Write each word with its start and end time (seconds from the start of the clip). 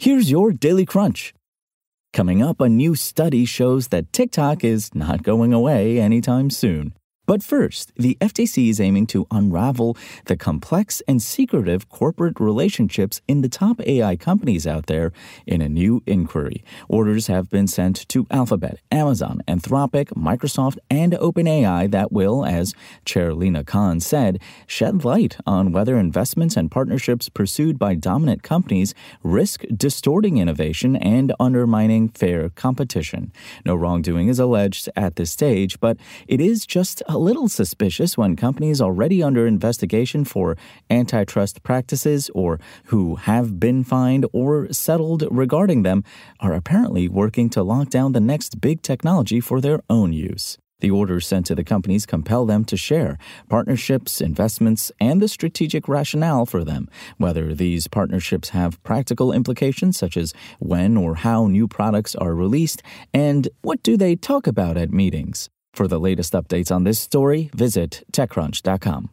Here's 0.00 0.30
your 0.30 0.52
Daily 0.52 0.86
Crunch. 0.86 1.34
Coming 2.12 2.40
up, 2.40 2.60
a 2.60 2.68
new 2.68 2.94
study 2.94 3.44
shows 3.44 3.88
that 3.88 4.12
TikTok 4.12 4.62
is 4.62 4.94
not 4.94 5.24
going 5.24 5.52
away 5.52 5.98
anytime 5.98 6.50
soon. 6.50 6.92
But 7.28 7.42
first, 7.42 7.92
the 7.94 8.16
FTC 8.22 8.70
is 8.70 8.80
aiming 8.80 9.06
to 9.08 9.26
unravel 9.30 9.98
the 10.24 10.34
complex 10.34 11.02
and 11.06 11.20
secretive 11.20 11.90
corporate 11.90 12.40
relationships 12.40 13.20
in 13.28 13.42
the 13.42 13.50
top 13.50 13.82
AI 13.82 14.16
companies 14.16 14.66
out 14.66 14.86
there 14.86 15.12
in 15.46 15.60
a 15.60 15.68
new 15.68 16.02
inquiry. 16.06 16.64
Orders 16.88 17.26
have 17.26 17.50
been 17.50 17.66
sent 17.66 18.08
to 18.08 18.26
Alphabet, 18.30 18.80
Amazon, 18.90 19.42
Anthropic, 19.46 20.06
Microsoft, 20.16 20.78
and 20.88 21.12
OpenAI 21.12 21.90
that 21.90 22.10
will, 22.10 22.46
as 22.46 22.72
Chair 23.04 23.34
Lina 23.34 23.62
Khan 23.62 24.00
said, 24.00 24.40
shed 24.66 25.04
light 25.04 25.36
on 25.46 25.70
whether 25.70 25.98
investments 25.98 26.56
and 26.56 26.70
partnerships 26.70 27.28
pursued 27.28 27.78
by 27.78 27.94
dominant 27.94 28.42
companies 28.42 28.94
risk 29.22 29.64
distorting 29.76 30.38
innovation 30.38 30.96
and 30.96 31.34
undermining 31.38 32.08
fair 32.08 32.48
competition. 32.48 33.32
No 33.66 33.74
wrongdoing 33.74 34.28
is 34.28 34.38
alleged 34.38 34.88
at 34.96 35.16
this 35.16 35.30
stage, 35.30 35.78
but 35.78 35.98
it 36.26 36.40
is 36.40 36.64
just 36.64 37.02
a 37.06 37.17
little 37.18 37.48
suspicious 37.48 38.16
when 38.16 38.36
companies 38.36 38.80
already 38.80 39.22
under 39.22 39.46
investigation 39.46 40.24
for 40.24 40.56
antitrust 40.90 41.62
practices 41.62 42.30
or 42.34 42.58
who 42.86 43.16
have 43.16 43.60
been 43.60 43.84
fined 43.84 44.26
or 44.32 44.72
settled 44.72 45.24
regarding 45.30 45.82
them 45.82 46.04
are 46.40 46.52
apparently 46.52 47.08
working 47.08 47.50
to 47.50 47.62
lock 47.62 47.90
down 47.90 48.12
the 48.12 48.20
next 48.20 48.60
big 48.60 48.82
technology 48.82 49.40
for 49.40 49.60
their 49.60 49.80
own 49.90 50.12
use. 50.12 50.58
The 50.80 50.90
orders 50.92 51.26
sent 51.26 51.46
to 51.46 51.56
the 51.56 51.64
companies 51.64 52.06
compel 52.06 52.46
them 52.46 52.64
to 52.66 52.76
share 52.76 53.18
partnerships, 53.48 54.20
investments, 54.20 54.92
and 55.00 55.20
the 55.20 55.26
strategic 55.26 55.88
rationale 55.88 56.46
for 56.46 56.62
them, 56.62 56.88
whether 57.16 57.52
these 57.52 57.88
partnerships 57.88 58.50
have 58.50 58.80
practical 58.84 59.32
implications 59.32 59.98
such 59.98 60.16
as 60.16 60.32
when 60.60 60.96
or 60.96 61.16
how 61.16 61.48
new 61.48 61.66
products 61.66 62.14
are 62.14 62.34
released, 62.34 62.80
and 63.12 63.48
what 63.62 63.82
do 63.82 63.96
they 63.96 64.14
talk 64.14 64.46
about 64.46 64.76
at 64.76 64.92
meetings. 64.92 65.50
For 65.72 65.88
the 65.88 66.00
latest 66.00 66.32
updates 66.32 66.74
on 66.74 66.84
this 66.84 66.98
story, 66.98 67.50
visit 67.54 68.04
TechCrunch.com. 68.12 69.10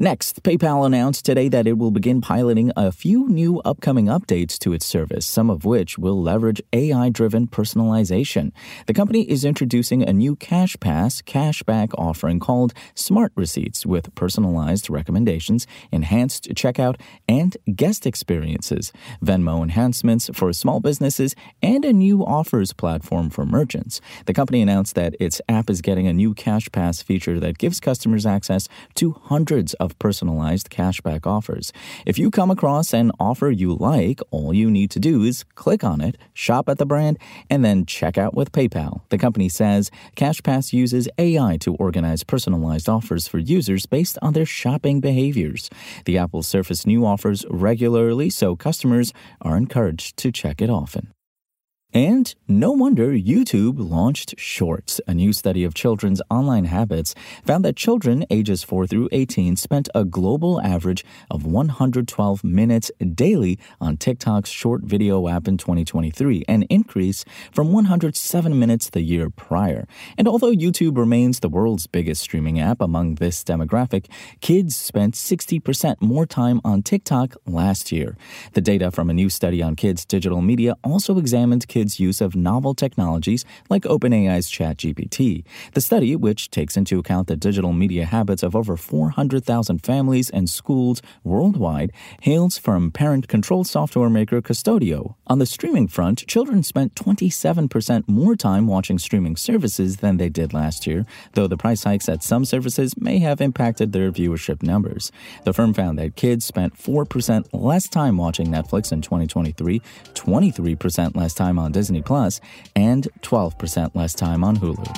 Next, 0.00 0.44
PayPal 0.44 0.86
announced 0.86 1.24
today 1.24 1.48
that 1.48 1.66
it 1.66 1.76
will 1.76 1.90
begin 1.90 2.20
piloting 2.20 2.70
a 2.76 2.92
few 2.92 3.28
new 3.28 3.58
upcoming 3.64 4.06
updates 4.06 4.56
to 4.60 4.72
its 4.72 4.86
service, 4.86 5.26
some 5.26 5.50
of 5.50 5.64
which 5.64 5.98
will 5.98 6.22
leverage 6.22 6.62
AI 6.72 7.08
driven 7.08 7.48
personalization. 7.48 8.52
The 8.86 8.94
company 8.94 9.28
is 9.28 9.44
introducing 9.44 10.04
a 10.04 10.12
new 10.12 10.36
CashPass 10.36 11.24
cashback 11.24 11.88
offering 11.98 12.38
called 12.38 12.74
Smart 12.94 13.32
Receipts 13.34 13.84
with 13.84 14.14
personalized 14.14 14.88
recommendations, 14.88 15.66
enhanced 15.90 16.48
checkout, 16.50 17.00
and 17.28 17.56
guest 17.74 18.06
experiences, 18.06 18.92
Venmo 19.20 19.64
enhancements 19.64 20.30
for 20.32 20.52
small 20.52 20.78
businesses, 20.78 21.34
and 21.60 21.84
a 21.84 21.92
new 21.92 22.24
offers 22.24 22.72
platform 22.72 23.30
for 23.30 23.44
merchants. 23.44 24.00
The 24.26 24.32
company 24.32 24.62
announced 24.62 24.94
that 24.94 25.16
its 25.18 25.40
app 25.48 25.68
is 25.68 25.82
getting 25.82 26.06
a 26.06 26.12
new 26.12 26.36
CashPass 26.36 27.02
feature 27.02 27.40
that 27.40 27.58
gives 27.58 27.80
customers 27.80 28.24
access 28.24 28.68
to 28.94 29.10
hundreds 29.24 29.74
of 29.74 29.87
of 29.88 29.98
personalized 29.98 30.68
cashback 30.68 31.26
offers. 31.26 31.72
If 32.04 32.18
you 32.18 32.30
come 32.30 32.50
across 32.50 32.92
an 32.92 33.10
offer 33.18 33.50
you 33.50 33.74
like, 33.74 34.20
all 34.30 34.52
you 34.52 34.70
need 34.70 34.90
to 34.90 35.00
do 35.00 35.22
is 35.22 35.44
click 35.54 35.82
on 35.82 36.02
it, 36.02 36.18
shop 36.34 36.68
at 36.68 36.76
the 36.76 36.84
brand, 36.84 37.18
and 37.48 37.64
then 37.64 37.86
check 37.86 38.18
out 38.18 38.34
with 38.34 38.52
PayPal. 38.52 39.00
The 39.08 39.18
company 39.18 39.48
says 39.48 39.90
CashPass 40.14 40.72
uses 40.74 41.08
AI 41.16 41.56
to 41.60 41.74
organize 41.76 42.22
personalized 42.22 42.88
offers 42.88 43.26
for 43.26 43.38
users 43.38 43.86
based 43.86 44.18
on 44.20 44.34
their 44.34 44.46
shopping 44.46 45.00
behaviors. 45.00 45.70
The 46.04 46.18
app 46.18 46.34
will 46.34 46.42
surface 46.42 46.84
new 46.84 47.06
offers 47.06 47.46
regularly, 47.48 48.28
so 48.28 48.56
customers 48.56 49.12
are 49.40 49.56
encouraged 49.56 50.18
to 50.18 50.30
check 50.30 50.60
it 50.60 50.68
often. 50.68 51.12
And 51.94 52.34
no 52.46 52.72
wonder 52.72 53.12
YouTube 53.12 53.76
launched 53.78 54.38
Shorts. 54.38 55.00
A 55.08 55.14
new 55.14 55.32
study 55.32 55.64
of 55.64 55.72
children's 55.72 56.20
online 56.28 56.66
habits 56.66 57.14
found 57.46 57.64
that 57.64 57.76
children 57.76 58.26
ages 58.28 58.62
4 58.62 58.86
through 58.86 59.08
18 59.10 59.56
spent 59.56 59.88
a 59.94 60.04
global 60.04 60.60
average 60.60 61.02
of 61.30 61.46
112 61.46 62.44
minutes 62.44 62.90
daily 63.14 63.58
on 63.80 63.96
TikTok's 63.96 64.50
short 64.50 64.82
video 64.82 65.28
app 65.28 65.48
in 65.48 65.56
2023, 65.56 66.44
an 66.46 66.64
increase 66.64 67.24
from 67.52 67.72
107 67.72 68.58
minutes 68.58 68.90
the 68.90 69.00
year 69.00 69.30
prior. 69.30 69.88
And 70.18 70.28
although 70.28 70.52
YouTube 70.52 70.98
remains 70.98 71.40
the 71.40 71.48
world's 71.48 71.86
biggest 71.86 72.20
streaming 72.20 72.60
app 72.60 72.82
among 72.82 73.14
this 73.14 73.42
demographic, 73.42 74.10
kids 74.42 74.76
spent 74.76 75.14
60% 75.14 76.02
more 76.02 76.26
time 76.26 76.60
on 76.66 76.82
TikTok 76.82 77.34
last 77.46 77.90
year. 77.92 78.18
The 78.52 78.60
data 78.60 78.90
from 78.90 79.08
a 79.08 79.14
new 79.14 79.30
study 79.30 79.62
on 79.62 79.74
kids' 79.74 80.04
digital 80.04 80.42
media 80.42 80.76
also 80.84 81.16
examined 81.16 81.66
kids 81.66 81.77
kids' 81.78 82.00
use 82.00 82.20
of 82.20 82.34
novel 82.34 82.74
technologies 82.74 83.44
like 83.70 83.84
OpenAI's 83.84 84.50
ChatGPT. 84.50 85.44
The 85.74 85.80
study, 85.80 86.16
which 86.16 86.50
takes 86.50 86.76
into 86.76 86.98
account 86.98 87.28
the 87.28 87.36
digital 87.36 87.72
media 87.72 88.04
habits 88.04 88.42
of 88.42 88.56
over 88.56 88.76
400,000 88.76 89.78
families 89.78 90.28
and 90.28 90.50
schools 90.50 91.00
worldwide, 91.22 91.92
hails 92.22 92.58
from 92.58 92.90
parent 92.90 93.28
control 93.28 93.62
software 93.62 94.10
maker 94.10 94.42
Qustodio. 94.42 95.14
On 95.28 95.38
the 95.38 95.46
streaming 95.46 95.86
front, 95.86 96.26
children 96.26 96.64
spent 96.64 96.96
27% 96.96 98.08
more 98.08 98.34
time 98.34 98.66
watching 98.66 98.98
streaming 98.98 99.36
services 99.36 99.98
than 99.98 100.16
they 100.16 100.28
did 100.28 100.52
last 100.52 100.84
year, 100.84 101.06
though 101.34 101.46
the 101.46 101.56
price 101.56 101.84
hikes 101.84 102.08
at 102.08 102.24
some 102.24 102.44
services 102.44 102.96
may 102.96 103.20
have 103.20 103.40
impacted 103.40 103.92
their 103.92 104.10
viewership 104.10 104.64
numbers. 104.64 105.12
The 105.44 105.52
firm 105.52 105.74
found 105.74 105.96
that 106.00 106.16
kids 106.16 106.44
spent 106.44 106.76
4% 106.76 107.46
less 107.52 107.88
time 107.88 108.16
watching 108.16 108.48
Netflix 108.48 108.90
in 108.90 109.00
2023, 109.00 109.80
23% 110.14 111.14
less 111.14 111.34
time 111.34 111.56
on 111.56 111.67
on 111.68 111.72
Disney 111.72 112.00
Plus 112.00 112.40
and 112.74 113.08
12% 113.20 113.94
less 113.94 114.14
time 114.14 114.42
on 114.42 114.56
Hulu. 114.56 114.88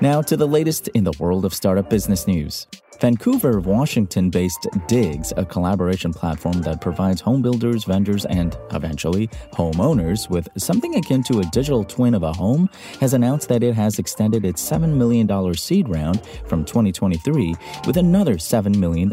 Now 0.00 0.22
to 0.22 0.36
the 0.36 0.48
latest 0.48 0.88
in 0.88 1.04
the 1.04 1.12
world 1.20 1.44
of 1.44 1.52
startup 1.52 1.90
business 1.90 2.26
news. 2.26 2.66
Vancouver, 3.00 3.60
Washington 3.60 4.30
based 4.30 4.66
Digs, 4.88 5.32
a 5.36 5.44
collaboration 5.44 6.12
platform 6.12 6.62
that 6.62 6.80
provides 6.80 7.20
home 7.20 7.42
builders, 7.42 7.84
vendors, 7.84 8.24
and 8.24 8.56
eventually 8.72 9.28
homeowners 9.52 10.30
with 10.30 10.48
something 10.56 10.96
akin 10.96 11.22
to 11.24 11.40
a 11.40 11.44
digital 11.46 11.84
twin 11.84 12.14
of 12.14 12.22
a 12.22 12.32
home, 12.32 12.70
has 13.00 13.12
announced 13.12 13.48
that 13.48 13.62
it 13.62 13.74
has 13.74 13.98
extended 13.98 14.44
its 14.44 14.66
$7 14.66 14.94
million 14.96 15.54
seed 15.54 15.88
round 15.88 16.22
from 16.46 16.64
2023 16.64 17.54
with 17.86 17.98
another 17.98 18.34
$7 18.34 18.76
million. 18.76 19.10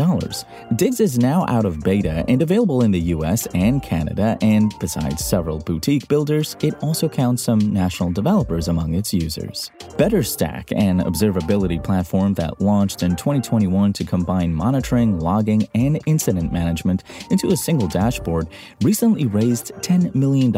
Digs 0.75 0.99
is 0.99 1.19
now 1.19 1.45
out 1.47 1.65
of 1.65 1.81
beta 1.81 2.23
and 2.27 2.41
available 2.41 2.83
in 2.83 2.91
the 2.91 2.99
US 2.99 3.47
and 3.47 3.83
Canada, 3.83 4.37
and 4.41 4.73
besides 4.79 5.25
several 5.25 5.59
boutique 5.59 6.07
builders, 6.07 6.55
it 6.61 6.73
also 6.81 7.09
counts 7.09 7.43
some 7.43 7.59
national 7.59 8.11
developers 8.11 8.69
among 8.69 8.93
its 8.93 9.13
users. 9.13 9.71
BetterStack, 9.97 10.71
an 10.71 11.01
observability 11.01 11.83
platform 11.83 12.33
that 12.35 12.61
launched 12.61 13.03
in 13.03 13.15
2021, 13.15 13.72
2021 13.73 13.93
to 13.93 14.03
combine 14.03 14.53
monitoring, 14.53 15.19
logging, 15.19 15.67
and 15.73 15.99
incident 16.05 16.51
management 16.51 17.03
into 17.31 17.47
a 17.47 17.57
single 17.57 17.87
dashboard, 17.87 18.47
recently 18.81 19.25
raised 19.25 19.73
$10 19.81 20.13
million, 20.13 20.51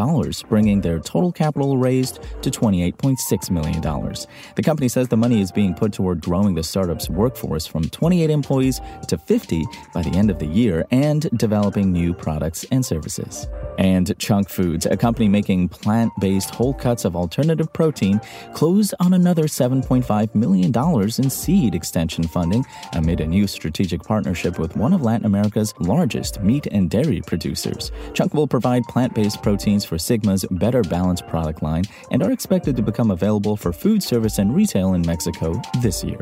bringing 0.50 0.82
their 0.82 1.00
total 1.00 1.32
capital 1.32 1.78
raised 1.78 2.20
to 2.42 2.52
$28.6 2.52 3.50
million. 3.52 3.82
The 3.82 4.64
company 4.64 4.90
says 4.90 5.08
the 5.08 5.18
money 5.18 5.42
is 5.42 5.52
being 5.52 5.74
put 5.74 5.94
toward 5.94 6.22
growing 6.22 6.56
the 6.56 6.64
startup's 6.64 7.10
workforce 7.10 7.66
from 7.66 7.90
28 7.90 8.30
employees 8.30 8.82
to 9.08 9.18
50 9.18 9.64
by 9.94 10.02
the 10.02 10.18
end 10.18 10.30
of 10.30 10.40
the 10.40 10.46
year 10.46 10.86
and 10.92 11.30
developing 11.38 11.92
new 11.92 12.14
products 12.14 12.66
and 12.72 12.86
services. 12.86 13.48
And 13.78 14.18
Chunk 14.20 14.50
Foods, 14.50 14.86
a 14.86 14.98
company 14.98 15.28
making 15.28 15.70
plant 15.70 16.12
based 16.20 16.50
whole 16.50 16.74
cuts 16.74 17.06
of 17.06 17.16
alternative 17.16 17.72
protein, 17.74 18.22
closed 18.54 18.94
on 19.00 19.14
another 19.14 19.44
$7.5 19.44 20.36
million 20.36 20.72
in 21.18 21.30
seed 21.30 21.76
extension 21.76 22.26
funding 22.26 22.66
amid 23.06 23.22
a 23.22 23.28
new 23.28 23.46
strategic 23.46 24.02
partnership 24.02 24.58
with 24.58 24.76
one 24.76 24.92
of 24.92 25.04
Latin 25.04 25.28
America's 25.28 25.76
largest 25.80 26.42
meat 26.42 26.66
and 26.72 26.90
dairy 26.90 27.22
producers. 27.22 27.92
Chunk 28.16 28.34
will 28.34 28.48
provide 28.48 28.84
plant 28.86 29.14
based 29.14 29.44
proteins 29.44 29.86
for 29.86 30.00
Sigma's 30.00 30.44
Better 30.50 30.82
Balance 30.82 31.22
product 31.22 31.62
line 31.62 31.84
and 32.10 32.24
are 32.24 32.32
expected 32.32 32.76
to 32.76 32.82
become 32.82 33.12
available 33.12 33.56
for 33.56 33.72
food 33.72 34.02
service 34.02 34.40
and 34.40 34.56
retail 34.56 34.96
in 34.96 35.06
Mexico 35.06 35.62
this 35.84 36.04
year. 36.04 36.20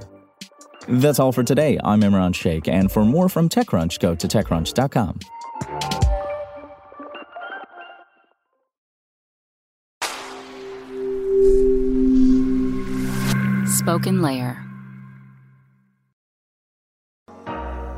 That's 0.90 1.20
all 1.20 1.32
for 1.32 1.44
today. 1.44 1.80
I'm 1.86 2.02
Imran 2.02 2.36
Sheikh, 2.36 2.68
and 2.68 2.92
for 2.92 3.06
more 3.06 3.30
from 3.30 3.48
TechCrunch, 3.48 4.00
go 4.00 4.14
to 4.14 4.28
TechCrunch.com. 4.28 5.20
SpokenLayer. 13.64 14.73